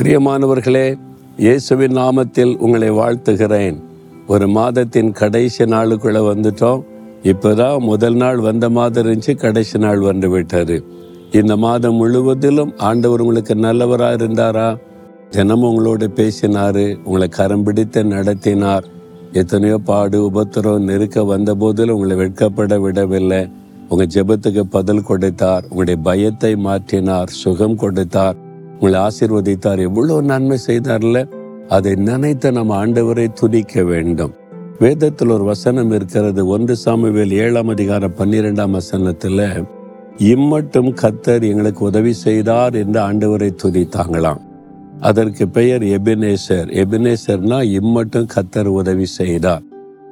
[0.00, 0.98] பிரியமானவர்களே
[1.36, 3.82] இயேசுவின் நாமத்தில் உங்களை வாழ்த்துகிறேன்.
[4.26, 6.82] ஒரு மாதத்தின் கடைசி நாளுக்குள்ளே வந்துட்டோம்.
[7.22, 10.82] இப்போதான் முதல் நாள் வந்த மாதிரி இருந்துச்சு கடைசி நாள் வந்து விட்டார்
[11.30, 14.78] இந்த மாதம் முழுவதிலும் ஆண்டவர் உங்களுக்கு நல்லவராக இருந்தாரா?
[15.30, 18.84] தினமும் உங்களோட பேசினார் உங்களை கரம் பிடித்து நடத்தினார்.
[19.32, 23.48] எத்தனையோ பாடு உபத்திரம் நெருக்க வந்த போதிலும் உங்களை வெட்கப்பட விடவில்லை.
[23.88, 28.48] உங்கள் ஜெபத்துக்கு பதில் கொடுத்தார் உங்களுடைய பயத்தை மாற்றினார் சுகம் கொடுத்தார்.
[28.80, 29.78] உங்களை ஆசீர்வதித்தார்.
[29.78, 31.28] எவ்வளவு நன்மை செய்தார்ல?
[31.68, 34.34] அதை நினைத்து நம்ம ஆண்டவரை துதிக்க வேண்டும்.
[34.78, 36.46] வேதத்தில் ஒரு வசனம் இருக்கிறது.
[36.46, 39.68] ஒன்று சாமுவேல் ஏழாம் அதிகாரம் பன்னிரெண்டாம் வசனத்துல
[40.16, 44.40] இம்மட்டும் கத்தர் எங்களுக்கு உதவி செய்தார் என்று ஆண்டவரை துதித்தாங்களாம்.
[45.00, 46.68] அதற்கு பெயர் எபினேசர்.
[46.82, 49.62] எபினேசர்னா இம்மட்டும் கத்தர் உதவி செய்தார்.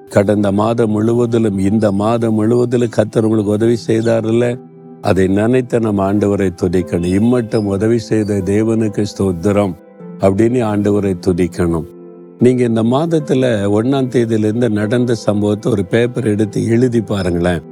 [0.08, 4.60] கடந்த மாதம் முழுவதிலும் இந்த மாதம் முழுவதிலும் கத்தர் உங்களுக்கு உதவி செய்தார்ல?
[5.02, 7.04] அதை நினைத்த நம்ம ஆண்டவரை துதிக்கணும்.
[7.04, 9.74] இம்மட்டம் உதவி செய்த தேவனுக்கு ஸ்தோத்திரம்
[10.18, 11.86] அப்படின்னு ஆண்டவரை துதிக்கணும்.
[12.38, 13.44] நீங்க இந்த மாதத்துல
[13.78, 17.62] ஒன்னாம் தேதியிலிருந்து நடந்த சம்பவத்தை ஒரு பேப்பர் எடுத்து எழுதி பாருங்களேன்.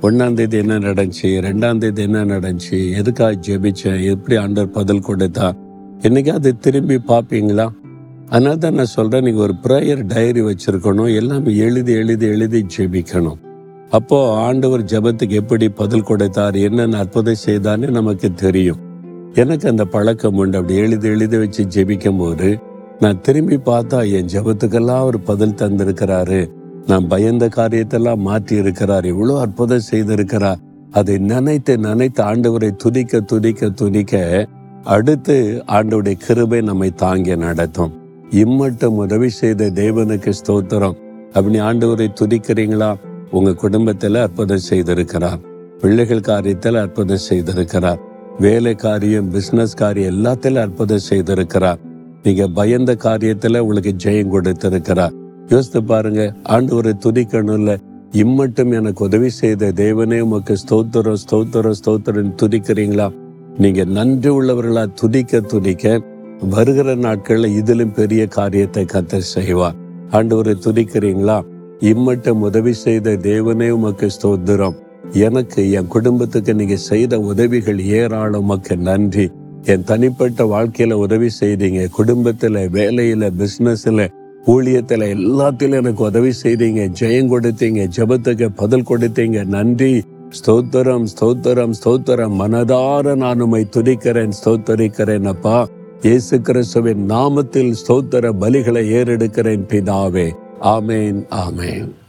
[0.00, 1.22] ஒன்னாம் தேதி என்ன நடந்துச்சு?
[1.22, 2.96] ரெண்டாம் தேதி என்ன நடந்துச்சு?
[2.96, 5.52] எதுக்காக ஜெபிச்சேன் எப்படி ஆண்டவர் பதில் கொடுத்தா?
[6.00, 7.68] என்னைக்கு அது திரும்பி பார்ப்பீங்களா?
[8.28, 11.14] அதனால தான் நான் சொல்றேன் நீங்க ஒரு ப்ரேயர் டைரி வச்சிருக்கணும்.
[11.14, 13.36] எல்லாமே எழுதி எழுதி எழுதி ஜெபிக்கணும்.
[13.96, 18.80] அப்போ ஆண்டவர் ஜெபத்துக்கு எப்படி பதில் கொடுத்தார் என்னென்ன அற்புதம் செய்தார்னு நமக்கு தெரியும்.
[19.34, 20.58] எனக்கு அந்த பழக்கம் உண்டு.
[20.58, 22.48] அப்படி எழுதி எழுதி வச்சு ஜெபிக்கும் போது
[23.00, 26.40] நான் திரும்பி பார்த்தா என் ஜெபத்துக்கெல்லாம் அவர் பதில் தந்திருக்கிறாரு.
[26.86, 30.60] நான் பயந்த காரியத்தெல்லாம் மாற்றி இருக்கிறார் இவ்வளோ அற்புதம் செய்திருக்கிறார்.
[30.90, 34.24] அதை நினைத்து நினைத்து ஆண்டவரை துதிக்க துதிக்க துதிக்க
[34.96, 37.92] அடுத்து ஆண்டவருடைய கிருபை நம்மை தாங்கி நடத்தும்.
[38.42, 40.98] இம்மட்டும் உதவி செய்த தேவனுக்கு ஸ்தோத்திரம்.
[41.32, 42.92] அப்படி ஆண்டவரை துதிக்கிறீங்களா?
[43.32, 45.40] உங்க குடும்பத்தில் அற்புதம் செய்திருக்கிறார்.
[45.80, 48.00] பிள்ளைகள் காரியத்தில் அற்புதம் செய்திருக்கிறார்.
[48.38, 51.80] வேலை காரியம் பிசினஸ் காரியம் எல்லாத்திலும் அற்புதம் செய்திருக்கிறார்.
[52.22, 55.12] நீங்க பயந்த காரியத்துல உங்களுக்கு ஜெயம் கொடுத்திருக்கிறார்.
[55.48, 57.76] யோசித்து பாருங்க ஆண்டவரை துதிக்கணும்ல
[58.12, 63.08] இம்மட்டும் எனக்கு உதவி செய்த தேவனே உமக்கு ஸ்தோத்திரம் ஸ்தோத்திரம் ஸ்தோத்திரம் துதிக்கிறீங்களா?
[63.58, 66.00] நீங்க நன்றி உள்ளவர்களா துதிக்க துதிக்க
[66.50, 69.74] வருகிற நாட்கள்ல இதிலும் பெரிய காரியத்தை கத்த செய்வார்.
[70.10, 71.42] ஆண்டவரை துதிக்கிறீங்களா?
[71.82, 74.74] இம்மட்டம் உதவி செய்த தேவனே உமக்கு ஸ்தோத்திரம்.
[75.12, 79.30] எனக்கு என் குடும்பத்துக்கு நீங்க செய்த உதவிகள் ஏராளம் உமக்கு நன்றி.
[79.62, 81.88] என் தனிப்பட்ட வாழ்க்கையில உதவி செய்தீங்க.
[81.98, 84.08] குடும்பத்துல வேலையில பிசினஸ்ல
[84.46, 86.82] ஊழியத்துல எல்லாத்திலும் எனக்கு உதவி செய்தீங்க.
[87.00, 89.44] ஜெயம் கொடுத்தீங்க ஜெபத்துக்கு பதில் கொடுத்தீங்க.
[89.44, 90.02] நன்றி.
[90.38, 92.36] ஸ்தோத்திரம் ஸ்தோத்திரம் ஸ்தோத்திரம்.
[92.38, 95.68] மனதார நான் உமை துதிக்கிறேன் ஸ்தோத்தரிக்கிறேன் அப்பா.
[96.02, 100.28] இயேசு கிறிஸ்துவின் நாமத்தில் ஸ்தோத்திர பலிகளை ஏறெடுக்கிறேன் பிதாவே.
[100.62, 101.26] Amen.
[101.32, 102.01] Amen.